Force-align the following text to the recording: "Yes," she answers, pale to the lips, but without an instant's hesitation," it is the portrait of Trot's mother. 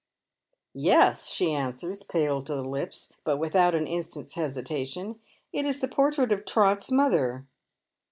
"Yes," 0.73 1.29
she 1.29 1.53
answers, 1.53 2.01
pale 2.01 2.41
to 2.41 2.55
the 2.55 2.63
lips, 2.63 3.13
but 3.23 3.37
without 3.37 3.75
an 3.75 3.85
instant's 3.85 4.33
hesitation," 4.33 5.19
it 5.53 5.63
is 5.63 5.79
the 5.79 5.87
portrait 5.87 6.31
of 6.31 6.43
Trot's 6.43 6.89
mother. 6.91 7.45